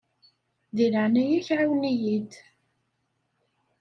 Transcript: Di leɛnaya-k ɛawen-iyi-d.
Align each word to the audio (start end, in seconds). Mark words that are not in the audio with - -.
Di 0.75 0.85
leɛnaya-k 0.93 1.47
ɛawen-iyi-d. 1.57 2.31